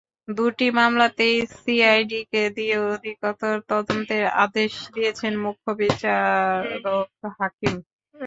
[0.27, 6.85] দুটি মামলাতেই সিআইডিকে দিয়ে অধিকতর তদন্তের আদেশ দিয়েছেন মুখ্য বিচারিক
[7.37, 7.75] হাকিম।